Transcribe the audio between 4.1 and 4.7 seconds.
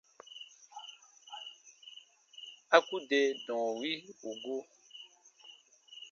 ù gu.